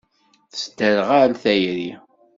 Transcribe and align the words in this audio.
Tesderɣal 0.51 1.31
tayri. 1.41 1.91